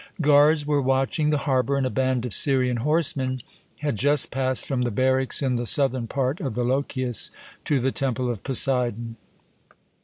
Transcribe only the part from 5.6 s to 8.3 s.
southern part of the Lochias to the Temple